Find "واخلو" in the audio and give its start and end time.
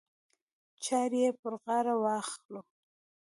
2.03-2.61